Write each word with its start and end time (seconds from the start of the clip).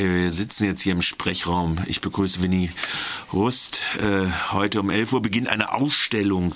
wir 0.00 0.30
sitzen 0.30 0.64
jetzt 0.64 0.82
hier 0.82 0.92
im 0.92 1.02
Sprechraum. 1.02 1.78
Ich 1.86 2.00
begrüße 2.00 2.42
Winnie 2.42 2.70
Rust. 3.32 3.80
Äh, 4.00 4.28
heute 4.52 4.80
um 4.80 4.90
11 4.90 5.12
Uhr 5.12 5.22
beginnt 5.22 5.48
eine 5.48 5.72
Ausstellung 5.72 6.54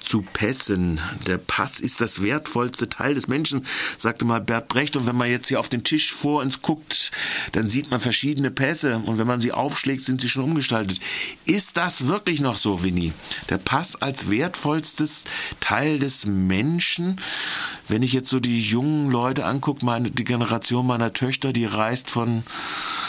zu 0.00 0.22
Pässen. 0.22 1.00
Der 1.26 1.38
Pass 1.38 1.80
ist 1.80 2.00
das 2.00 2.22
wertvollste 2.22 2.88
Teil 2.88 3.14
des 3.14 3.26
Menschen, 3.26 3.66
sagte 3.98 4.24
mal 4.24 4.40
Bert 4.40 4.68
Brecht. 4.68 4.96
Und 4.96 5.06
wenn 5.06 5.16
man 5.16 5.28
jetzt 5.28 5.48
hier 5.48 5.58
auf 5.58 5.68
den 5.68 5.82
Tisch 5.82 6.12
vor 6.12 6.42
uns 6.42 6.62
guckt, 6.62 7.10
dann 7.52 7.66
sieht 7.66 7.90
man 7.90 8.00
verschiedene 8.00 8.50
Pässe. 8.50 8.98
Und 8.98 9.18
wenn 9.18 9.26
man 9.26 9.40
sie 9.40 9.52
aufschlägt, 9.52 10.02
sind 10.02 10.20
sie 10.20 10.28
schon 10.28 10.44
umgestaltet. 10.44 11.00
Ist 11.46 11.76
das 11.76 12.06
wirklich 12.06 12.40
noch 12.40 12.56
so, 12.56 12.84
Winnie? 12.84 13.12
Der 13.50 13.58
Pass 13.58 13.96
als 13.96 14.30
wertvollstes 14.30 15.24
Teil 15.60 15.98
des 15.98 16.26
Menschen? 16.26 17.20
Wenn 17.88 18.02
ich 18.02 18.12
jetzt 18.12 18.30
so 18.30 18.40
die 18.40 18.60
jungen 18.60 19.10
Leute 19.10 19.44
angucke, 19.44 19.84
meine, 19.84 20.10
die 20.10 20.24
Generation 20.24 20.86
meiner 20.86 21.12
Töchter, 21.12 21.52
die 21.52 21.66
reist 21.66 22.10
von, 22.10 22.44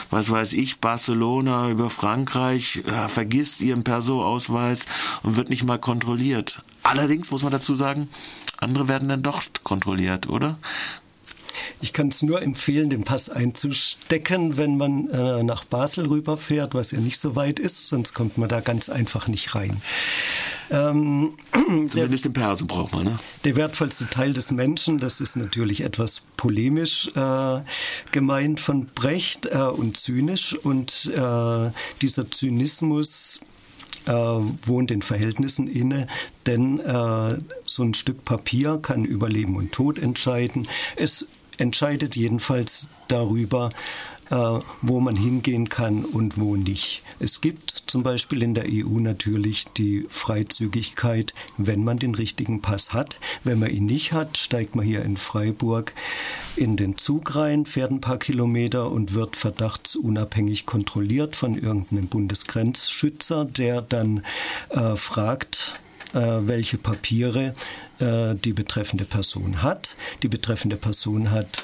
was 0.10 0.30
weiß 0.30 0.54
ich, 0.54 0.80
Barcelona 0.80 1.70
über 1.70 1.90
Frankreich, 1.90 2.84
äh, 2.86 3.08
vergisst 3.08 3.62
ihren 3.62 3.84
Perso-Ausweis 3.84 4.86
und 5.24 5.38
wird 5.38 5.50
nicht 5.50 5.64
mal 5.64 5.80
kontrolliert. 5.80 6.62
Allerdings 6.84 7.32
muss 7.32 7.44
man 7.44 7.52
dazu 7.52 7.76
sagen, 7.76 8.10
andere 8.60 8.88
werden 8.88 9.10
dann 9.10 9.24
doch 9.24 9.44
kontrolliert, 9.64 10.28
oder? 10.28 10.58
Ich 11.82 11.94
kann 11.94 12.10
es 12.10 12.22
nur 12.22 12.42
empfehlen, 12.42 12.90
den 12.90 13.04
Pass 13.04 13.30
einzustecken, 13.30 14.58
wenn 14.58 14.78
man 14.78 15.10
äh, 15.10 15.44
nach 15.44 15.66
Basel 15.66 16.08
rüberfährt, 16.08 16.74
was 16.74 16.92
ja 16.92 17.00
nicht 17.00 17.20
so 17.20 17.36
weit 17.36 17.60
ist, 17.60 17.90
sonst 17.90 18.14
kommt 18.14 18.38
man 18.38 18.50
da 18.50 18.60
ganz 18.60 18.90
einfach 18.90 19.28
nicht 19.28 19.56
rein. 19.56 19.82
Ähm, 20.72 21.34
Zumindest 21.88 22.26
der, 22.26 22.32
den 22.32 22.34
Perso 22.34 22.66
braucht 22.66 22.94
man, 22.94 23.06
ne? 23.06 23.20
Der 23.44 23.56
wertvollste 23.56 24.08
Teil 24.10 24.34
des 24.34 24.52
Menschen, 24.52 25.00
das 25.00 25.22
ist 25.22 25.36
natürlich 25.36 25.82
etwas 25.82 26.22
polemisch 26.38 27.10
äh, 27.16 27.62
gemeint 28.12 28.60
von 28.60 28.88
Brecht 28.88 29.46
äh, 29.48 29.58
und 29.58 29.98
zynisch. 29.98 30.56
Und 30.56 31.12
äh, 31.16 31.72
dieser 32.02 32.32
Zynismus 32.32 33.42
äh, 34.06 34.12
wohnt 34.12 34.90
den 34.90 35.02
Verhältnissen 35.02 35.68
inne, 35.68 36.08
denn 36.46 36.80
äh, 36.80 37.38
so 37.66 37.84
ein 37.84 37.94
Stück 37.94 38.26
Papier 38.26 38.80
kann 38.82 39.06
über 39.06 39.30
Leben 39.30 39.56
und 39.56 39.72
Tod 39.72 40.00
entscheiden. 40.00 40.68
Es 40.96 41.28
entscheidet 41.58 42.16
jedenfalls 42.16 42.90
darüber, 43.08 43.70
äh, 44.30 44.60
wo 44.82 45.00
man 45.00 45.16
hingehen 45.16 45.70
kann 45.70 46.04
und 46.04 46.40
wo 46.40 46.56
nicht. 46.56 47.04
Es 47.20 47.42
gibt 47.42 47.84
zum 47.86 48.04
Beispiel 48.04 48.42
in 48.42 48.56
der 48.56 48.66
EU 48.68 49.00
natürlich 49.00 49.66
die 49.78 50.08
Freizügigkeit, 50.10 51.34
wenn 51.58 51.84
man 51.84 52.00
den 52.00 52.16
richtigen 52.16 52.62
Pass 52.62 52.94
hat. 52.94 53.20
Wenn 53.44 53.60
man 53.60 53.70
ihn 53.70 53.86
nicht 53.86 54.14
hat, 54.14 54.38
steigt 54.38 54.76
man 54.76 54.86
hier 54.86 55.04
in 55.04 55.18
Freiburg 55.18 55.94
in 56.56 56.76
den 56.76 56.98
Zug 56.98 57.36
rein, 57.36 57.66
fährt 57.66 57.92
ein 57.92 58.02
paar 58.02 58.18
Kilometer 58.18 58.92
und 58.92 59.14
wird 59.14 59.36
verdachtsunabhängig 59.36 60.66
kontrolliert 60.66 61.36
von 61.36 61.56
irgendeinem 61.56 62.08
Bundesgrenzschützer, 62.08 63.46
der 63.46 63.82
dann 63.82 64.24
äh, 64.70 64.96
fragt, 64.96 65.80
äh, 66.14 66.20
welche 66.20 66.78
Papiere 66.78 67.54
äh, 68.00 68.36
die 68.36 68.54
betreffende 68.54 69.06
Person 69.06 69.62
hat. 69.62 69.96
Die 70.24 70.28
betreffende 70.28 70.76
Person 70.76 71.32
hat 71.32 71.64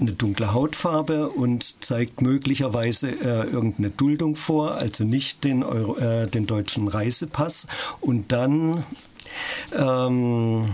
eine 0.00 0.12
dunkle 0.12 0.52
Hautfarbe 0.52 1.28
und 1.28 1.84
zeigt 1.84 2.22
möglicherweise 2.22 3.10
äh, 3.10 3.50
irgendeine 3.50 3.90
Duldung 3.90 4.36
vor, 4.36 4.74
also 4.74 5.04
nicht 5.04 5.44
den, 5.44 5.62
Euro, 5.62 5.96
äh, 5.96 6.26
den 6.26 6.46
deutschen 6.46 6.88
Reisepass. 6.88 7.66
Und 8.00 8.32
dann 8.32 8.84
ähm, 9.76 10.70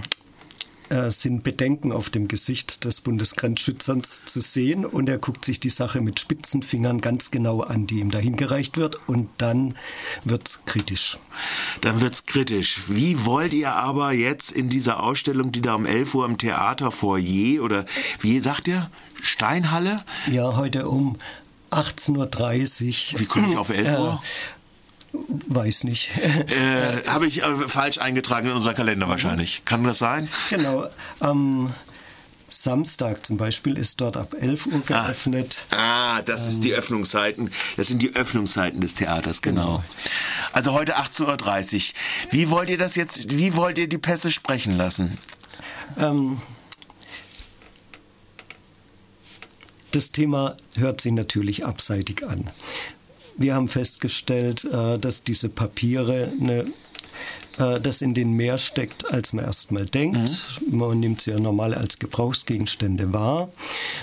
äh, 0.91 1.11
sind 1.11 1.45
Bedenken 1.45 1.93
auf 1.93 2.11
dem 2.11 2.29
Gesicht 2.29 2.85
des 2.85 3.01
Bundesgrenzschützers 3.01 4.25
zu 4.25 4.41
sehen 4.41 4.85
und 4.87 5.09
er 5.09 5.19
guckt 5.19 5.45
sich 5.45 5.61
die 5.61 5.71
Sache 5.71 6.01
mit 6.01 6.21
spitzen 6.21 6.63
Fingern 6.63 7.01
ganz 7.01 7.31
genau 7.31 7.61
an, 7.61 7.87
die 7.87 8.01
ihm 8.01 8.11
dahingereicht 8.11 8.77
wird 8.77 8.99
und 9.09 9.29
dann 9.39 9.75
wird 10.25 10.49
es 10.49 10.61
kritisch. 10.65 11.19
Dann 11.81 12.01
wird 12.01 12.15
es 12.15 12.27
kritisch. 12.27 12.89
Wie 12.89 13.25
wollt 13.25 13.53
ihr 13.55 13.75
aber 13.75 14.13
jetzt 14.13 14.51
in 14.51 14.69
dieser 14.69 15.03
Ausstellung, 15.03 15.53
die 15.53 15.61
da 15.61 15.75
um 15.75 15.87
11 15.87 16.15
Uhr 16.15 16.27
im 16.27 16.39
Theater 16.39 16.91
Foyer 16.91 17.63
oder 17.63 17.85
wie 18.21 18.41
sagt 18.41 18.69
ihr, 18.69 18.91
Steinhalle? 19.23 20.05
Ja, 20.31 20.57
heute 20.57 20.89
um 20.89 21.17
18.30 21.71 23.15
Uhr. 23.15 23.21
Wie 23.21 23.27
komme 23.27 23.51
ich 23.51 23.57
auf 23.57 23.71
11 23.71 23.99
Uhr? 23.99 24.23
Weiß 25.13 25.85
nicht. 25.85 26.11
Äh, 26.19 27.09
Habe 27.09 27.27
ich 27.27 27.43
äh, 27.43 27.69
falsch 27.69 27.99
eingetragen 27.99 28.49
in 28.49 28.55
unser 28.55 28.75
Kalender 28.75 29.09
wahrscheinlich. 29.09 29.65
Kann 29.65 29.85
das 29.85 29.99
sein? 29.99 30.29
Genau. 30.51 30.89
Am 31.21 31.73
Samstag 32.49 33.27
zum 33.27 33.37
Beispiel 33.37 33.77
ist 33.77 34.01
dort 34.01 34.17
ab 34.17 34.35
11 34.39 34.67
Uhr 34.67 34.83
ah. 34.91 35.07
geöffnet. 35.07 35.59
Ah, 35.71 36.17
ah 36.17 36.23
das 36.23 36.43
ähm, 36.43 36.49
ist 36.49 36.65
die 36.65 36.71
ähm, 36.71 36.79
Öffnungszeiten. 36.79 37.51
Das 37.77 37.89
sind 37.89 38.03
die 38.03 38.15
Öffnungszeiten 38.15 38.81
des 38.81 38.95
Theaters, 38.95 39.43
genau. 39.43 39.65
genau. 39.65 39.85
Also 40.53 40.73
heute 40.73 40.97
18.30 40.97 41.75
Uhr. 41.75 42.33
Wie 42.33 42.51
wollt 42.51 42.71
ihr 42.71 42.79
das 42.79 42.97
jetzt, 42.97 43.31
wie 43.31 43.55
wollt 43.55 43.79
ihr 43.79 43.89
die 43.89 43.99
Pässe 43.99 44.31
sprechen 44.31 44.77
lassen? 44.77 45.19
Ähm, 45.99 46.41
das 49.93 50.13
Thema 50.13 50.57
hört 50.77 51.01
sich 51.01 51.13
natürlich 51.13 51.65
abseitig 51.65 52.27
an. 52.27 52.51
Wir 53.39 53.55
haben 53.55 53.69
festgestellt, 53.69 54.65
äh, 54.65 54.99
dass 54.99 55.23
diese 55.23 55.49
Papiere 55.49 56.33
eine 56.41 56.67
äh, 57.59 57.81
das 57.81 58.03
in 58.03 58.15
denen 58.15 58.33
mehr 58.35 58.59
steckt, 58.59 59.11
als 59.11 59.33
man 59.33 59.45
erstmal 59.45 59.85
denkt. 59.85 60.31
Mhm. 60.61 60.79
Man 60.79 61.01
nimmt 61.01 61.21
sie 61.23 61.31
ja 61.31 61.39
normal 61.39 61.75
als 61.75 61.99
Gebrauchsgegenstände 61.99 63.13
wahr. 63.13 63.51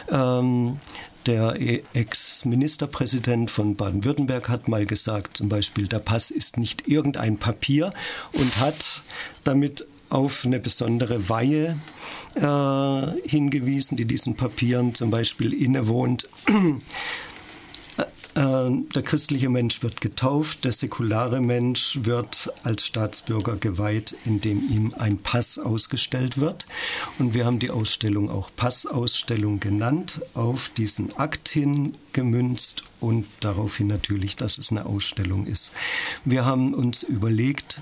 Ähm, 0.09 0.79
der 1.25 1.59
e- 1.59 1.83
Ex-Ministerpräsident 1.93 3.49
von 3.49 3.75
Baden-Württemberg 3.75 4.47
hat 4.49 4.67
mal 4.67 4.85
gesagt, 4.85 5.37
zum 5.37 5.49
Beispiel, 5.49 5.87
der 5.87 5.99
Pass 5.99 6.31
ist 6.31 6.57
nicht 6.57 6.87
irgendein 6.87 7.37
Papier 7.37 7.91
und 8.33 8.59
hat 8.59 9.03
damit 9.43 9.85
auf 10.09 10.45
eine 10.45 10.59
besondere 10.59 11.29
Weihe 11.29 11.79
äh, 12.35 13.27
hingewiesen, 13.27 13.97
die 13.97 14.05
diesen 14.05 14.35
Papieren 14.35 14.93
zum 14.93 15.09
Beispiel 15.09 15.53
innewohnt. 15.53 16.29
Äh, 18.35 18.69
der 18.93 19.01
christliche 19.01 19.49
Mensch 19.49 19.81
wird 19.81 20.01
getauft, 20.01 20.65
der 20.65 20.73
säkulare 20.73 21.39
Mensch 21.39 21.99
wird 22.03 22.51
als 22.63 22.85
Staatsbürger 22.85 23.55
geweiht, 23.55 24.15
indem 24.25 24.59
ihm 24.69 24.93
ein 24.97 25.17
Pass 25.17 25.57
ausgestellt 25.57 26.37
wird. 26.37 26.65
Und 27.17 27.33
wir 27.33 27.45
haben 27.45 27.59
die 27.59 27.71
Ausstellung 27.71 28.29
auch 28.29 28.49
Passausstellung 28.55 29.61
genannt, 29.61 30.21
auf 30.33 30.69
diesen 30.69 31.15
Akt 31.17 31.47
hin 31.47 31.95
gemünzt 32.11 32.83
und 32.99 33.25
daraufhin 33.39 33.87
natürlich, 33.87 34.35
dass 34.35 34.57
es 34.57 34.71
eine 34.71 34.85
Ausstellung 34.85 35.45
ist. 35.47 35.71
Wir 36.25 36.45
haben 36.45 36.73
uns 36.73 37.03
überlegt, 37.03 37.81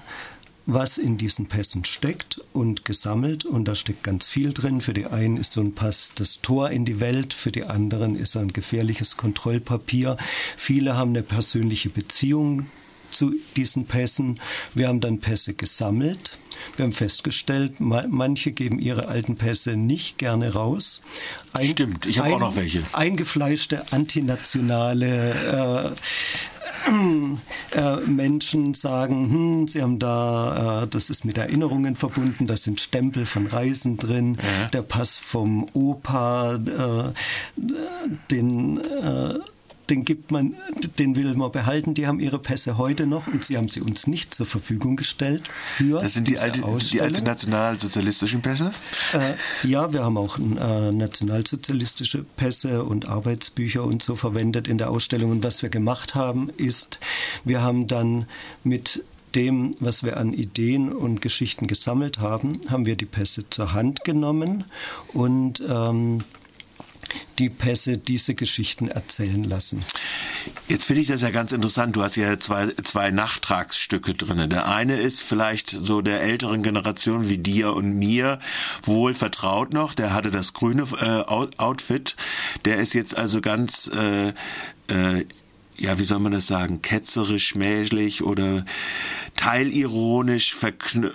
was 0.66 0.98
in 0.98 1.18
diesen 1.18 1.48
Pässen 1.48 1.86
steckt 1.86 2.42
und 2.54 2.86
gesammelt. 2.86 3.46
Und 3.46 3.66
da 3.66 3.76
steckt 3.76 4.04
ganz 4.04 4.30
viel 4.30 4.54
drin. 4.54 4.82
Für 4.82 4.94
die 4.94 5.06
einen 5.06 5.38
ist 5.38 5.54
so 5.54 5.62
ein 5.62 5.74
Pass 5.74 6.14
das 6.16 6.42
Tor 6.42 6.70
in 6.70 6.86
die 6.86 7.00
Welt, 7.00 7.34
für 7.34 7.52
die 7.52 7.64
anderen 7.64 8.16
ist 8.16 8.36
er 8.36 8.42
ein 8.42 8.54
gefährliches 8.54 9.18
Kontrollpapier. 9.18 10.18
Viele 10.58 10.96
haben 10.96 11.10
eine 11.10 11.24
persönliche 11.24 11.90
Beziehung 11.90 12.68
zu 13.14 13.36
diesen 13.56 13.86
Pässen. 13.86 14.40
Wir 14.74 14.88
haben 14.88 15.00
dann 15.00 15.20
Pässe 15.20 15.54
gesammelt. 15.54 16.38
Wir 16.76 16.84
haben 16.84 16.92
festgestellt, 16.92 17.80
manche 17.80 18.52
geben 18.52 18.80
ihre 18.80 19.08
alten 19.08 19.36
Pässe 19.36 19.76
nicht 19.76 20.18
gerne 20.18 20.54
raus. 20.54 21.02
Ein, 21.54 21.68
Stimmt, 21.68 22.06
ich 22.06 22.20
habe 22.20 22.36
auch 22.36 22.40
noch 22.40 22.56
welche. 22.56 22.84
Eingefleischte 22.94 23.92
antinationale 23.92 25.94
äh, 25.94 26.63
äh, 26.86 27.96
Menschen 28.08 28.74
sagen, 28.74 29.32
hm, 29.32 29.68
sie 29.68 29.82
haben 29.82 30.00
da, 30.00 30.84
äh, 30.84 30.88
das 30.88 31.10
ist 31.10 31.26
mit 31.26 31.38
Erinnerungen 31.38 31.96
verbunden, 31.96 32.48
da 32.48 32.58
sind 32.58 32.80
Stempel 32.80 33.26
von 33.26 33.48
Reisen 33.48 33.98
drin, 33.98 34.38
ja. 34.42 34.68
der 34.70 34.82
Pass 34.82 35.18
vom 35.18 35.66
Opa, 35.74 36.56
äh, 36.56 37.12
den 38.32 38.80
äh, 38.80 39.40
den 39.90 40.06
gibt 40.06 40.32
man, 40.32 40.56
den 40.98 41.16
will 41.16 41.34
man 41.36 41.52
behalten. 41.52 41.94
Die 41.94 42.08
haben 42.08 42.20
ihre 42.20 42.40
Pässe 42.40 42.78
heute 42.78 43.06
noch 43.06 43.28
und 43.28 43.44
sie 43.46 43.58
haben 43.58 43.70
sie 43.70 43.82
uns 43.82 44.08
nicht 44.08 44.34
zur 44.34 44.46
Verfügung 44.46 44.96
gestellt 44.96 45.44
für 45.62 46.02
Das 46.02 46.14
sind 46.14 46.28
die, 46.28 46.40
alte, 46.40 46.62
die 46.92 47.02
alte 47.02 47.24
nationalsozialistischen 47.24 48.42
Pässe? 48.42 48.72
Äh, 49.14 49.68
ja, 49.68 49.94
wir 49.94 50.04
haben 50.04 50.18
auch 50.18 50.38
äh, 50.38 50.92
nationalsozialistische 50.92 52.26
Pässe 52.38 52.84
und 52.84 53.08
Arbeitsbücher 53.08 53.84
und 53.84 54.02
so 54.02 54.16
verwendet 54.16 54.68
in 54.68 54.78
der 54.78 54.90
Ausstellung. 54.90 55.32
Und 55.32 55.44
was 55.44 55.62
wir 55.62 55.70
gemacht 55.70 56.16
haben, 56.16 56.50
ist, 56.58 57.00
wir 57.44 57.62
haben 57.62 57.88
dann 57.88 58.26
mit 58.64 59.04
dem, 59.36 59.76
was 59.80 60.04
wir 60.04 60.18
an 60.18 60.34
Ideen 60.34 60.92
und 60.92 61.22
Geschichten 61.22 61.68
gesammelt 61.68 62.20
haben, 62.20 62.62
haben 62.70 62.86
wir 62.86 62.96
die 62.96 63.06
Pässe 63.06 63.50
zur 63.50 63.74
Hand 63.74 64.04
genommen 64.04 64.66
und 65.14 65.64
ähm, 65.68 66.24
die 67.40 67.50
Pässe 67.50 67.98
diese 67.98 68.36
Geschichten 68.36 68.88
erzählen 68.88 69.44
lassen. 69.44 69.84
Jetzt 70.68 70.86
finde 70.86 71.02
ich 71.02 71.08
das 71.08 71.22
ja 71.22 71.30
ganz 71.30 71.52
interessant. 71.52 71.96
Du 71.96 72.04
hast 72.04 72.16
ja 72.16 72.40
zwei, 72.40 72.68
zwei 72.84 73.12
Nachtragsstücke 73.12 74.14
drin. 74.14 74.50
Der 74.50 74.70
eine 74.70 74.98
ist 74.98 75.22
vielleicht 75.22 75.70
so 75.70 76.02
der 76.02 76.22
älteren 76.22 76.64
Generation 76.64 77.30
wie 77.30 77.38
dir 77.38 77.74
und 77.74 77.98
mir 77.98 78.40
wohl 78.84 79.14
vertraut 79.14 79.74
noch. 79.74 79.94
Der 79.94 80.14
hatte 80.14 80.32
das 80.32 80.54
grüne 80.54 80.84
äh, 81.00 81.22
Outfit. 81.58 82.16
Der 82.66 82.78
ist 82.78 82.94
jetzt 82.94 83.18
also 83.18 83.42
ganz 83.42 83.90
äh, 83.94 84.34
äh, 84.88 85.26
ja, 85.78 86.00
wie 86.00 86.04
soll 86.04 86.18
man 86.20 86.32
das 86.32 86.48
sagen, 86.48 86.82
ketzerisch, 86.82 87.48
schmählich 87.48 88.24
oder 88.24 88.66
teilironisch 89.36 90.56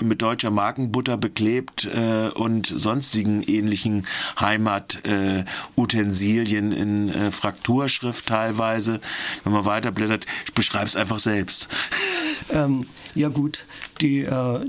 mit 0.00 0.22
deutscher 0.22 0.50
Markenbutter 0.50 1.16
beklebt 1.16 1.86
äh, 1.86 2.28
und 2.28 2.66
sonstigen 2.66 3.42
ähnlichen 3.42 4.06
Heimatutensilien 4.38 6.72
äh, 6.72 6.76
in 6.76 7.08
äh, 7.08 7.30
Frakturschrift 7.30 8.26
teilweise. 8.26 9.00
Wenn 9.44 9.52
man 9.52 9.64
weiterblättert, 9.64 10.26
beschreib 10.54 10.86
es 10.86 10.96
einfach 10.96 11.20
selbst. 11.20 11.68
Ähm, 12.50 12.86
ja 13.14 13.28
gut, 13.28 13.64
die 14.00 14.20
äh, 14.20 14.60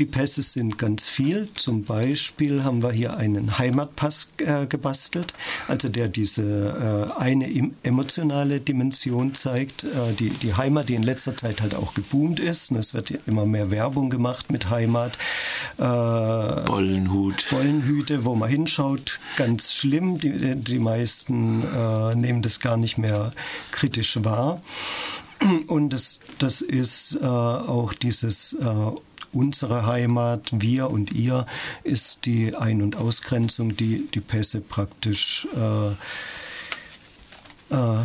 die 0.00 0.06
Pässe 0.06 0.42
sind 0.42 0.78
ganz 0.78 1.06
viel. 1.06 1.48
Zum 1.54 1.84
Beispiel 1.84 2.64
haben 2.64 2.82
wir 2.82 2.90
hier 2.90 3.18
einen 3.18 3.58
Heimatpass 3.58 4.28
äh, 4.38 4.66
gebastelt, 4.66 5.34
also 5.68 5.90
der 5.90 6.08
diese 6.08 7.12
äh, 7.16 7.20
eine 7.20 7.70
emotionale 7.82 8.60
Dimension 8.60 9.34
zeigt. 9.34 9.84
Äh, 9.84 10.14
die, 10.18 10.30
die 10.30 10.54
Heimat, 10.54 10.88
die 10.88 10.94
in 10.94 11.02
letzter 11.02 11.36
Zeit 11.36 11.60
halt 11.60 11.74
auch 11.74 11.92
geboomt 11.92 12.40
ist. 12.40 12.70
Es 12.72 12.94
wird 12.94 13.12
immer 13.26 13.44
mehr 13.44 13.70
Werbung 13.70 14.08
gemacht 14.08 14.50
mit 14.50 14.70
Heimat. 14.70 15.18
Äh, 15.76 15.82
Bollenhut. 15.82 17.46
Bollenhüte, 17.50 18.24
wo 18.24 18.34
man 18.34 18.48
hinschaut, 18.48 19.20
ganz 19.36 19.74
schlimm. 19.74 20.18
Die, 20.18 20.56
die 20.56 20.78
meisten 20.78 21.62
äh, 21.62 22.14
nehmen 22.14 22.40
das 22.40 22.58
gar 22.60 22.78
nicht 22.78 22.96
mehr 22.96 23.32
kritisch 23.70 24.18
wahr. 24.24 24.62
Und 25.68 25.90
das, 25.90 26.20
das 26.38 26.60
ist 26.60 27.18
äh, 27.20 27.26
auch 27.26 27.92
dieses 27.94 28.54
äh, 28.54 28.66
unsere 29.32 29.86
Heimat, 29.86 30.50
wir 30.52 30.90
und 30.90 31.12
ihr, 31.12 31.46
ist 31.84 32.26
die 32.26 32.54
Ein- 32.54 32.82
und 32.82 32.96
Ausgrenzung, 32.96 33.76
die 33.76 34.08
die 34.12 34.20
Pässe 34.20 34.60
praktisch 34.60 35.46
äh, 35.54 35.90
äh, 37.74 38.04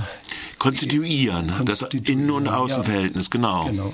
konstituieren, 0.60 1.48
konstituieren, 1.48 1.66
das 1.66 1.82
Innen- 1.82 2.32
und 2.32 2.48
Außenverhältnis, 2.48 3.26
ja, 3.26 3.32
genau. 3.32 3.66
genau. 3.66 3.94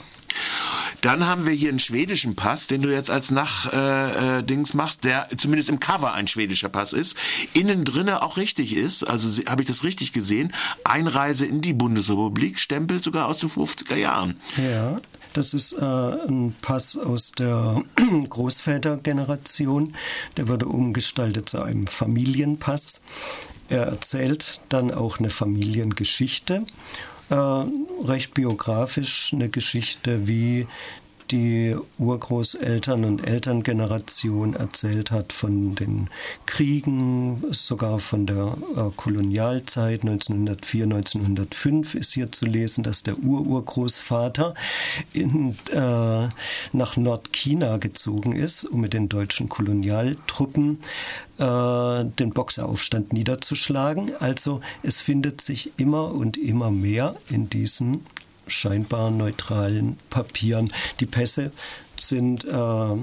Dann 1.01 1.25
haben 1.25 1.47
wir 1.47 1.53
hier 1.53 1.69
einen 1.69 1.79
schwedischen 1.79 2.35
Pass, 2.35 2.67
den 2.67 2.83
du 2.83 2.89
jetzt 2.89 3.09
als 3.09 3.31
Nach-Dings 3.31 4.69
äh, 4.69 4.73
äh 4.73 4.77
machst, 4.77 5.03
der 5.03 5.27
zumindest 5.35 5.69
im 5.69 5.79
Cover 5.79 6.13
ein 6.13 6.27
schwedischer 6.27 6.69
Pass 6.69 6.93
ist. 6.93 7.17
Innen 7.53 7.83
drinne 7.83 8.21
auch 8.21 8.37
richtig 8.37 8.75
ist, 8.75 9.03
also 9.07 9.43
habe 9.49 9.63
ich 9.63 9.67
das 9.67 9.83
richtig 9.83 10.13
gesehen. 10.13 10.53
Einreise 10.83 11.47
in 11.47 11.61
die 11.61 11.73
Bundesrepublik, 11.73 12.59
Stempel 12.59 13.01
sogar 13.01 13.27
aus 13.27 13.39
den 13.39 13.49
50er 13.49 13.95
Jahren. 13.95 14.39
Ja. 14.57 15.01
Das 15.33 15.53
ist 15.53 15.73
äh, 15.73 15.85
ein 15.85 16.55
Pass 16.61 16.97
aus 16.97 17.31
der 17.31 17.83
Großvätergeneration. 18.29 19.95
Der 20.37 20.47
wurde 20.47 20.67
umgestaltet 20.67 21.49
zu 21.49 21.61
einem 21.61 21.87
Familienpass. 21.87 23.01
Er 23.69 23.83
erzählt 23.83 24.61
dann 24.69 24.91
auch 24.91 25.19
eine 25.19 25.29
Familiengeschichte. 25.29 26.65
Äh, 27.29 27.35
recht 27.35 28.33
biografisch 28.33 29.31
eine 29.31 29.47
Geschichte, 29.47 30.27
wie 30.27 30.67
die 31.31 31.75
Urgroßeltern 31.97 33.05
und 33.05 33.25
Elterngeneration 33.25 34.53
erzählt 34.53 35.11
hat 35.11 35.33
von 35.33 35.75
den 35.75 36.09
Kriegen, 36.45 37.43
sogar 37.51 37.99
von 37.99 38.25
der 38.25 38.57
äh, 38.75 38.89
Kolonialzeit 38.95 40.01
1904, 40.01 40.83
1905 40.83 41.95
ist 41.95 42.13
hier 42.13 42.31
zu 42.31 42.45
lesen, 42.45 42.83
dass 42.83 43.03
der 43.03 43.17
Ururgroßvater 43.17 44.53
in, 45.13 45.55
äh, 45.71 46.29
nach 46.73 46.97
Nordchina 46.97 47.77
gezogen 47.77 48.33
ist, 48.33 48.65
um 48.65 48.81
mit 48.81 48.93
den 48.93 49.07
deutschen 49.07 49.47
Kolonialtruppen 49.47 50.79
äh, 51.37 52.05
den 52.05 52.31
Boxeraufstand 52.31 53.13
niederzuschlagen. 53.13 54.11
Also 54.19 54.61
es 54.83 55.01
findet 55.01 55.41
sich 55.41 55.71
immer 55.77 56.13
und 56.13 56.37
immer 56.37 56.71
mehr 56.71 57.15
in 57.29 57.49
diesen 57.49 58.01
scheinbar 58.51 59.11
neutralen 59.11 59.97
Papieren. 60.09 60.71
Die 60.99 61.05
Pässe 61.05 61.51
sind 61.95 62.45
äh, 62.45 62.95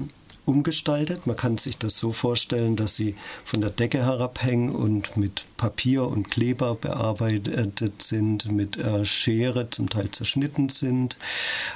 umgestaltet. 0.49 1.27
Man 1.27 1.37
kann 1.37 1.57
sich 1.57 1.77
das 1.77 1.97
so 1.97 2.11
vorstellen, 2.11 2.75
dass 2.75 2.95
sie 2.95 3.15
von 3.45 3.61
der 3.61 3.69
Decke 3.69 3.99
herabhängen 3.99 4.71
und 4.71 5.15
mit 5.15 5.45
Papier 5.57 6.07
und 6.07 6.29
Kleber 6.31 6.75
bearbeitet 6.75 8.01
sind, 8.01 8.51
mit 8.51 8.77
äh, 8.77 9.05
Schere 9.05 9.69
zum 9.69 9.89
Teil 9.89 10.09
zerschnitten 10.11 10.69
sind. 10.69 11.17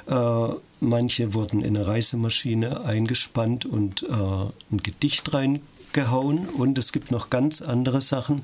Äh, 0.07 0.47
manche 0.79 1.33
wurden 1.33 1.61
in 1.61 1.77
eine 1.77 1.87
Reisemaschine 1.87 2.83
eingespannt 2.83 3.65
und 3.65 4.03
äh, 4.03 4.07
ein 4.09 4.81
Gedicht 4.81 5.33
reingehauen. 5.33 6.49
Und 6.49 6.77
es 6.79 6.91
gibt 6.91 7.11
noch 7.11 7.29
ganz 7.29 7.61
andere 7.61 8.01
Sachen, 8.01 8.41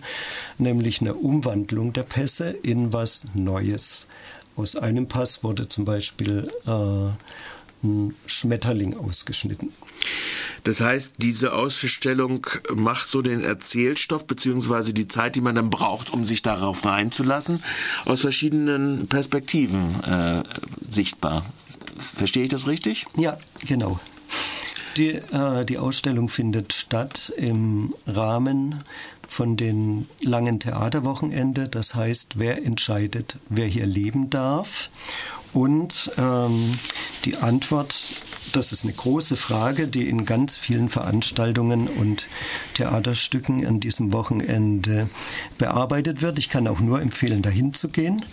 nämlich 0.60 1.02
eine 1.02 1.16
Umwandlung 1.16 1.92
der 1.92 2.04
Pässe 2.04 2.52
in 2.52 2.94
was 2.94 3.26
Neues. 3.34 4.08
Aus 4.60 4.76
einem 4.76 5.08
Pass 5.08 5.42
wurde 5.42 5.70
zum 5.70 5.86
Beispiel 5.86 6.52
äh, 6.68 7.86
ein 7.88 8.14
Schmetterling 8.26 8.98
ausgeschnitten. 8.98 9.72
Das 10.66 10.82
heißt, 10.82 11.14
diese 11.18 11.54
Ausstellung 11.54 12.46
macht 12.76 13.08
so 13.08 13.22
den 13.22 13.42
Erzählstoff 13.42 14.28
beziehungsweise 14.28 14.94
die 14.94 15.08
Zeit, 15.08 15.38
die 15.38 15.42
man 15.42 15.56
dann 15.56 15.70
braucht, 15.70 16.12
um 16.12 16.26
sich 16.26 16.42
darauf 16.42 16.84
reinzulassen, 16.84 17.64
aus 18.04 18.20
verschiedenen 18.20 19.08
Perspektiven 19.08 20.04
äh, 20.04 20.44
sichtbar. 20.90 21.46
Verstehe 21.98 22.44
ich 22.44 22.50
das 22.50 22.68
richtig? 22.68 23.06
Ja, 23.16 23.38
genau. 23.66 23.98
Die, 24.98 25.12
äh, 25.12 25.64
die 25.64 25.78
Ausstellung 25.78 26.28
findet 26.28 26.74
statt 26.74 27.32
im 27.38 27.96
Rahmen 28.06 28.84
von 29.30 29.56
den 29.56 30.10
langen 30.22 30.60
Theaterwochenende. 30.60 31.70
Das 31.70 31.94
heißt, 31.94 32.40
wer 32.40 32.66
entscheidet, 32.66 33.38
wer 33.48 33.68
hier 33.68 33.86
leben 33.86 34.32
darf. 34.32 34.90
Und 35.54 36.12
ähm, 36.18 36.80
die 37.26 37.38
Antwort, 37.38 37.94
das 38.54 38.72
ist 38.72 38.84
eine 38.84 38.94
große 38.94 39.38
Frage, 39.38 39.88
die 39.88 40.08
in 40.08 40.26
ganz 40.26 40.56
vielen 40.56 40.90
Veranstaltungen 40.90 41.88
und 41.88 42.28
Theaterstücken 42.74 43.66
an 43.66 43.80
diesem 43.80 44.12
Wochenende 44.12 45.10
bearbeitet 45.58 46.22
wird. 46.22 46.40
Ich 46.40 46.50
kann 46.50 46.68
auch 46.68 46.80
nur 46.80 47.02
empfehlen, 47.02 47.42
dahin 47.42 47.74
zu 47.74 47.90
gehen. 47.90 48.26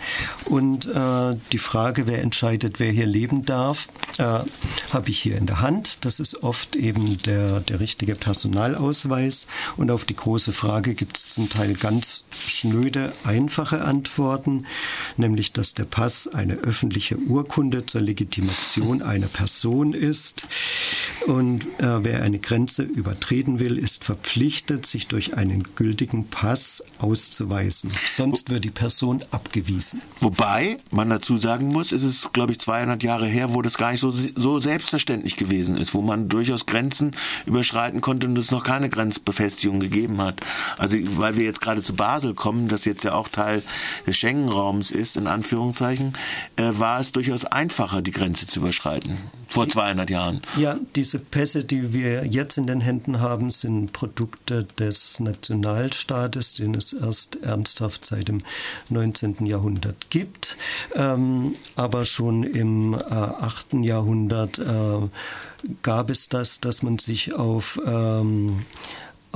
Und 0.45 0.85
äh, 0.85 1.35
die 1.51 1.57
Frage, 1.57 2.07
wer 2.07 2.21
entscheidet, 2.21 2.79
wer 2.79 2.91
hier 2.91 3.05
leben 3.05 3.45
darf, 3.45 3.87
äh, 4.17 4.23
habe 4.93 5.09
ich 5.09 5.19
hier 5.19 5.37
in 5.37 5.45
der 5.45 5.61
Hand. 5.61 6.05
Das 6.05 6.19
ist 6.19 6.43
oft 6.43 6.75
eben 6.75 7.17
der, 7.23 7.59
der 7.61 7.79
richtige 7.79 8.15
Personalausweis. 8.15 9.47
Und 9.75 9.91
auf 9.91 10.05
die 10.05 10.15
große 10.15 10.51
Frage 10.51 10.93
gibt 10.93 11.17
es 11.17 11.27
zum 11.27 11.49
Teil 11.49 11.73
ganz 11.73 12.25
schnöde, 12.37 13.13
einfache 13.23 13.81
Antworten, 13.81 14.65
nämlich 15.17 15.53
dass 15.53 15.73
der 15.73 15.85
Pass 15.85 16.27
eine 16.27 16.55
öffentliche 16.55 17.17
Urkunde 17.17 17.85
zur 17.85 18.01
Legitimation 18.01 19.01
einer 19.01 19.27
Person 19.27 19.93
ist. 19.93 20.45
Und 21.25 21.63
äh, 21.79 22.03
wer 22.03 22.23
eine 22.23 22.39
Grenze 22.39 22.83
übertreten 22.83 23.59
will, 23.59 23.77
ist 23.77 24.03
verpflichtet, 24.03 24.85
sich 24.85 25.07
durch 25.07 25.35
einen 25.35 25.63
gültigen 25.75 26.27
Pass 26.27 26.83
auszuweisen. 26.99 27.91
Sonst 28.05 28.49
wird 28.49 28.63
die 28.63 28.71
Person 28.71 29.23
abgewiesen. 29.31 30.01
Wobei 30.21 30.77
man 30.91 31.09
dazu 31.09 31.37
sagen 31.37 31.67
muss, 31.67 31.91
es 31.91 32.03
ist, 32.03 32.33
glaube 32.33 32.53
ich, 32.53 32.59
200 32.59 33.03
Jahre 33.03 33.27
her, 33.27 33.53
wo 33.53 33.61
das 33.61 33.77
gar 33.77 33.91
nicht 33.91 33.99
so, 33.99 34.11
so 34.11 34.59
selbstverständlich 34.59 35.35
gewesen 35.35 35.77
ist, 35.77 35.93
wo 35.93 36.01
man 36.01 36.29
durchaus 36.29 36.65
Grenzen 36.65 37.11
überschreiten 37.45 38.01
konnte 38.01 38.27
und 38.27 38.37
es 38.37 38.51
noch 38.51 38.63
keine 38.63 38.89
Grenzbefestigung 38.89 39.79
gegeben 39.79 40.21
hat. 40.21 40.41
Also, 40.77 40.97
weil 41.17 41.37
wir 41.37 41.45
jetzt 41.45 41.61
gerade 41.61 41.81
zu 41.81 41.95
Basel 41.95 42.26
kommen, 42.33 42.67
das 42.67 42.85
jetzt 42.85 43.03
ja 43.03 43.13
auch 43.13 43.27
Teil 43.27 43.63
des 44.05 44.17
Schengen-Raums 44.17 44.91
ist, 44.91 45.17
in 45.17 45.27
Anführungszeichen, 45.27 46.13
äh, 46.55 46.69
war 46.71 46.99
es 46.99 47.11
durchaus 47.11 47.45
einfacher, 47.45 48.01
die 48.01 48.11
Grenze 48.11 48.47
zu 48.47 48.59
überschreiten. 48.59 49.17
Vor 49.49 49.69
200 49.69 50.09
Jahren. 50.09 50.41
Ja, 50.57 50.77
diese 50.95 51.19
Pässe, 51.19 51.63
die 51.63 51.93
wir 51.93 52.25
jetzt 52.25 52.57
in 52.57 52.67
den 52.67 52.81
Händen 52.81 53.21
haben, 53.21 53.49
sind 53.49 53.93
Produkte 53.93 54.67
des 54.77 55.19
Nationalstaates, 55.19 56.55
den 56.55 56.75
es 56.75 56.93
erst 56.93 57.37
ernsthaft 57.37 58.05
seit 58.05 58.27
dem 58.27 58.43
19. 58.89 59.45
Jahrhundert 59.45 60.09
gibt. 60.09 60.57
Ähm, 60.95 61.55
aber 61.75 62.05
schon 62.05 62.43
im 62.43 62.93
äh, 62.93 62.97
8. 62.97 63.73
Jahrhundert 63.83 64.59
äh, 64.59 65.07
gab 65.81 66.09
es 66.09 66.29
das, 66.29 66.59
dass 66.59 66.83
man 66.83 66.99
sich 66.99 67.33
auf 67.33 67.79
ähm, 67.85 68.65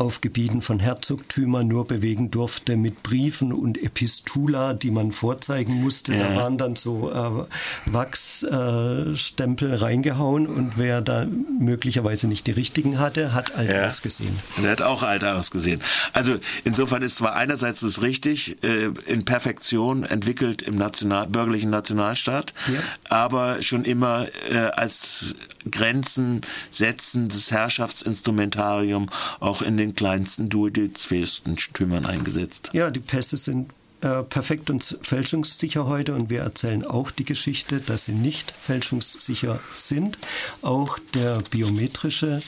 auf 0.01 0.19
Gebieten 0.19 0.63
von 0.63 0.79
Herzogtümern 0.79 1.67
nur 1.67 1.85
bewegen 1.85 2.31
durfte 2.31 2.75
mit 2.75 3.03
Briefen 3.03 3.53
und 3.53 3.77
Epistula, 3.77 4.73
die 4.73 4.89
man 4.89 5.11
vorzeigen 5.11 5.75
musste. 5.75 6.15
Ja. 6.15 6.27
Da 6.27 6.35
waren 6.37 6.57
dann 6.57 6.75
so 6.75 7.11
äh, 7.11 7.45
Wachsstempel 7.85 9.71
äh, 9.71 9.75
reingehauen 9.75 10.47
und 10.47 10.79
wer 10.79 11.01
da 11.01 11.27
möglicherweise 11.59 12.27
nicht 12.27 12.47
die 12.47 12.51
richtigen 12.51 12.97
hatte, 12.97 13.35
hat 13.35 13.53
alt 13.53 13.71
ja. 13.71 13.85
ausgesehen. 13.85 14.35
Und 14.57 14.65
er 14.65 14.71
hat 14.71 14.81
auch 14.81 15.03
alt 15.03 15.23
ausgesehen. 15.23 15.81
Also 16.13 16.39
insofern 16.63 17.03
ist 17.03 17.17
zwar 17.17 17.35
einerseits 17.35 17.81
das 17.81 18.01
richtig, 18.01 18.63
äh, 18.63 18.87
in 19.05 19.23
Perfektion 19.23 20.03
entwickelt 20.03 20.63
im 20.63 20.77
National, 20.77 21.27
bürgerlichen 21.27 21.69
Nationalstaat, 21.69 22.55
ja. 22.73 22.79
aber 23.07 23.61
schon 23.61 23.85
immer 23.85 24.25
äh, 24.49 24.57
als 24.57 25.35
Grenzen 25.69 26.41
setzendes 26.71 27.51
Herrschaftsinstrumentarium 27.51 29.09
auch 29.39 29.61
in 29.61 29.77
den 29.77 29.90
kleinsten 29.93 30.49
Duodizfestentümern 30.49 32.05
eingesetzt. 32.05 32.69
Ja, 32.73 32.89
die 32.91 32.99
Pässe 32.99 33.37
sind 33.37 33.71
äh, 34.01 34.23
perfekt 34.23 34.69
und 34.69 34.97
fälschungssicher 35.01 35.85
heute 35.85 36.15
und 36.15 36.29
wir 36.29 36.41
erzählen 36.41 36.83
auch 36.83 37.11
die 37.11 37.25
Geschichte, 37.25 37.79
dass 37.79 38.05
sie 38.05 38.13
nicht 38.13 38.51
fälschungssicher 38.51 39.59
sind. 39.73 40.17
Auch 40.61 40.97
der 41.13 41.43
biometrische 41.51 42.41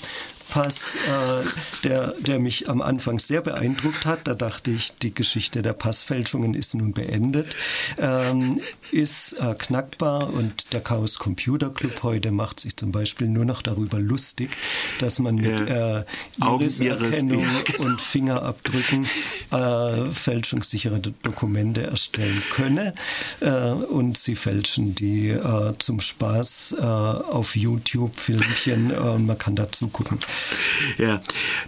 Pass, 0.53 0.93
äh, 0.93 1.83
der, 1.83 2.13
der 2.19 2.37
mich 2.37 2.69
am 2.69 2.83
Anfang 2.83 3.17
sehr 3.17 3.41
beeindruckt 3.41 4.05
hat. 4.05 4.27
Da 4.27 4.35
dachte 4.35 4.69
ich, 4.69 4.93
die 5.01 5.11
Geschichte 5.11 5.63
der 5.63 5.73
Passfälschungen 5.73 6.53
ist 6.53 6.75
nun 6.75 6.93
beendet. 6.93 7.55
Ähm, 7.97 8.61
ist 8.91 9.33
äh, 9.33 9.55
knackbar 9.57 10.31
und 10.31 10.71
der 10.71 10.81
Chaos 10.81 11.17
Computer 11.17 11.71
Club 11.71 12.03
heute 12.03 12.29
macht 12.29 12.59
sich 12.59 12.77
zum 12.77 12.91
Beispiel 12.91 13.29
nur 13.29 13.45
noch 13.45 13.63
darüber 13.63 13.99
lustig, 13.99 14.51
dass 14.99 15.17
man 15.17 15.37
mit 15.37 15.59
äh, 15.59 16.03
Iriserkennung 16.39 17.47
genau. 17.65 17.85
und 17.85 17.99
Fingerabdrücken 17.99 19.07
äh, 19.49 20.11
fälschungssichere 20.11 20.99
Dokumente 20.99 21.81
erstellen 21.81 22.43
könne. 22.51 22.93
Äh, 23.39 23.71
und 23.71 24.19
sie 24.19 24.35
fälschen 24.35 24.93
die 24.93 25.29
äh, 25.29 25.73
zum 25.79 25.99
Spaß 25.99 26.75
äh, 26.79 26.83
auf 26.83 27.55
YouTube 27.55 28.15
Filmchen 28.15 28.91
und 28.91 29.25
man 29.25 29.39
kann 29.39 29.55
dazu 29.55 29.87
gucken. 29.87 30.19
Ja, 30.97 31.21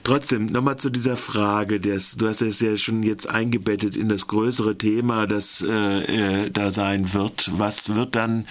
trotzdem, 0.03 0.45
nochmal 0.45 0.77
zu 0.77 0.89
dieser 0.89 1.17
Frage, 1.17 1.79
des, 1.79 2.15
du 2.15 2.27
hast 2.27 2.41
es 2.41 2.59
ja 2.59 2.77
schon 2.77 3.03
jetzt 3.03 3.27
eingebettet 3.29 3.95
in 3.95 4.09
das 4.09 4.27
größere 4.27 4.77
Thema, 4.77 5.25
das 5.25 5.65
äh, 5.67 6.45
äh, 6.45 6.49
da 6.51 6.71
sein 6.71 7.13
wird. 7.13 7.49
Was 7.53 7.95
wird 7.95 8.15
dann, 8.15 8.45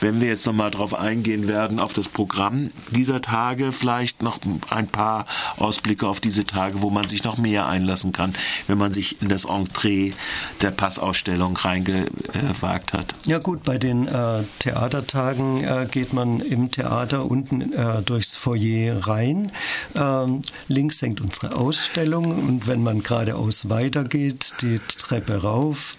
wenn 0.00 0.20
wir 0.20 0.28
jetzt 0.28 0.46
nochmal 0.46 0.70
drauf 0.70 0.94
eingehen 0.94 1.48
werden, 1.48 1.78
auf 1.78 1.92
das 1.92 2.08
Programm 2.08 2.70
dieser 2.90 3.20
Tage, 3.20 3.72
vielleicht 3.72 4.22
noch 4.22 4.38
ein 4.70 4.88
paar 4.88 5.26
Ausblicke 5.56 6.06
auf 6.06 6.20
diese 6.20 6.44
Tage, 6.44 6.82
wo 6.82 6.90
man 6.90 7.08
sich 7.08 7.24
noch 7.24 7.38
mehr 7.38 7.66
einlassen 7.66 8.12
kann, 8.12 8.34
wenn 8.66 8.78
man 8.78 8.92
sich 8.92 9.22
in 9.22 9.28
das 9.28 9.44
Entree 9.44 10.12
der 10.60 10.70
Passausstellung 10.70 11.56
reingewagt 11.56 12.92
hat? 12.92 13.14
Ja 13.24 13.38
gut, 13.38 13.62
bei 13.64 13.78
den 13.78 14.06
äh, 14.06 14.42
Theatertagen 14.58 15.64
äh, 15.64 15.86
geht 15.90 16.12
man 16.12 16.40
im 16.40 16.70
Theater 16.70 17.24
unten 17.24 17.72
äh, 17.72 18.02
durchs 18.02 18.34
Foyer 18.34 19.06
rein. 19.06 19.52
Ähm, 19.94 20.42
links 20.68 21.02
hängt 21.02 21.20
unsere 21.20 21.54
Ausstellung 21.54 22.46
und 22.46 22.66
wenn 22.66 22.82
man 22.82 23.02
geradeaus 23.02 23.68
weitergeht, 23.68 24.54
die 24.62 24.78
Treppe 24.96 25.42
rauf, 25.42 25.96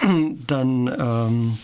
dann 0.46 0.88
ähm, 0.98 1.58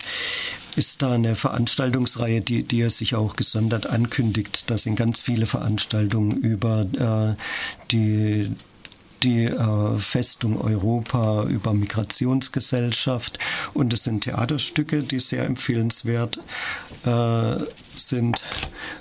ist 0.75 1.01
da 1.01 1.13
eine 1.13 1.35
Veranstaltungsreihe, 1.35 2.41
die, 2.41 2.63
die 2.63 2.81
er 2.81 2.89
sich 2.89 3.15
auch 3.15 3.35
gesondert 3.35 3.87
ankündigt. 3.87 4.69
Da 4.69 4.77
sind 4.77 4.95
ganz 4.95 5.19
viele 5.19 5.45
Veranstaltungen 5.45 6.37
über 6.37 7.35
äh, 7.35 7.35
die 7.91 8.51
die 9.23 9.45
äh, 9.45 9.99
Festung 9.99 10.59
Europa 10.59 11.43
über 11.43 11.73
Migrationsgesellschaft 11.73 13.39
und 13.73 13.93
es 13.93 14.03
sind 14.03 14.23
Theaterstücke, 14.23 15.03
die 15.03 15.19
sehr 15.19 15.45
empfehlenswert 15.45 16.39
äh, 17.05 17.57
sind. 17.95 18.43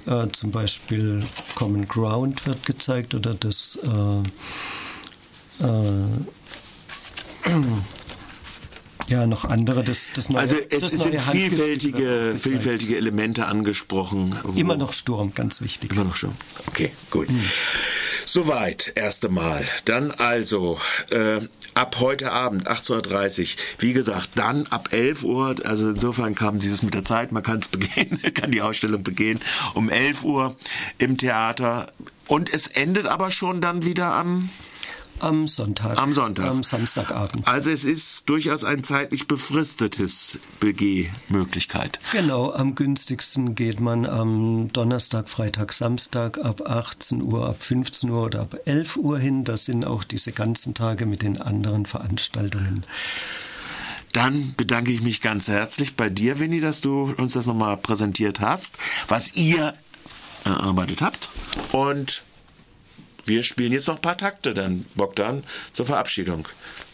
Äh, 0.06 0.28
zum 0.32 0.50
Beispiel 0.50 1.24
Common 1.54 1.88
Ground 1.88 2.46
wird 2.46 2.64
gezeigt 2.64 3.14
oder 3.14 3.34
das 3.34 3.78
ja, 9.08 9.26
noch 9.26 9.44
andere. 9.44 9.82
Das, 9.82 10.08
das 10.14 10.28
neue, 10.28 10.40
also 10.40 10.56
es, 10.70 10.90
sind 10.90 11.20
vielfältige, 11.20 12.34
vielfältige 12.36 12.96
Elemente 12.96 13.46
angesprochen. 13.46 14.36
Immer 14.54 14.76
noch 14.76 14.92
Sturm, 14.92 15.34
ganz 15.34 15.60
wichtig. 15.60 15.90
Immer 15.92 16.04
noch 16.04 16.16
Sturm. 16.16 16.34
Okay, 16.66 16.92
gut. 17.10 17.28
Hm. 17.28 17.42
Soweit, 18.30 18.92
erste 18.94 19.30
Mal. 19.30 19.64
Dann 19.86 20.10
also 20.10 20.78
äh, 21.08 21.40
ab 21.72 21.96
heute 21.98 22.30
Abend, 22.30 22.68
18.30 22.68 23.40
Uhr, 23.40 23.48
wie 23.78 23.94
gesagt, 23.94 24.32
dann 24.34 24.66
ab 24.66 24.90
11 24.92 25.24
Uhr, 25.24 25.56
also 25.64 25.88
insofern 25.88 26.34
kam 26.34 26.60
dieses 26.60 26.82
mit 26.82 26.92
der 26.92 27.06
Zeit, 27.06 27.32
man 27.32 27.42
kann 27.42 27.60
es 27.60 27.68
begehen, 27.68 28.20
kann 28.34 28.50
die 28.50 28.60
Ausstellung 28.60 29.02
begehen, 29.02 29.40
um 29.72 29.88
11 29.88 30.24
Uhr 30.24 30.56
im 30.98 31.16
Theater. 31.16 31.90
Und 32.26 32.52
es 32.52 32.66
endet 32.66 33.06
aber 33.06 33.30
schon 33.30 33.62
dann 33.62 33.86
wieder 33.86 34.12
am 34.12 34.50
am 35.20 35.46
Sonntag. 35.46 35.98
Am 35.98 36.12
Sonntag. 36.12 36.46
Am 36.46 36.62
Samstagabend. 36.62 37.46
Also 37.46 37.70
es 37.70 37.84
ist 37.84 38.22
durchaus 38.26 38.64
ein 38.64 38.84
zeitlich 38.84 39.28
befristetes 39.28 40.38
Begehmöglichkeit. 40.60 42.00
Genau, 42.12 42.52
am 42.52 42.74
günstigsten 42.74 43.54
geht 43.54 43.80
man 43.80 44.06
am 44.06 44.72
Donnerstag, 44.72 45.28
Freitag, 45.28 45.72
Samstag 45.72 46.38
ab 46.38 46.62
18 46.66 47.22
Uhr, 47.22 47.48
ab 47.48 47.62
15 47.62 48.10
Uhr 48.10 48.24
oder 48.24 48.40
ab 48.40 48.56
11 48.64 48.96
Uhr 48.96 49.18
hin. 49.18 49.44
Das 49.44 49.64
sind 49.64 49.84
auch 49.84 50.04
diese 50.04 50.32
ganzen 50.32 50.74
Tage 50.74 51.06
mit 51.06 51.22
den 51.22 51.40
anderen 51.40 51.86
Veranstaltungen. 51.86 52.84
Dann 54.12 54.54
bedanke 54.56 54.90
ich 54.90 55.02
mich 55.02 55.20
ganz 55.20 55.48
herzlich 55.48 55.94
bei 55.94 56.08
dir, 56.08 56.38
Winnie, 56.40 56.60
dass 56.60 56.80
du 56.80 57.14
uns 57.16 57.34
das 57.34 57.46
nochmal 57.46 57.76
präsentiert 57.76 58.40
hast, 58.40 58.78
was 59.06 59.34
ihr 59.34 59.74
erarbeitet 60.44 61.02
habt. 61.02 61.28
Und 61.72 62.22
wir 63.28 63.42
spielen 63.42 63.72
jetzt 63.72 63.88
noch 63.88 63.96
ein 63.96 64.02
paar 64.02 64.16
Takte 64.16 64.54
dann, 64.54 64.86
Bogdan, 64.94 65.44
zur 65.72 65.86
Verabschiedung. 65.86 66.48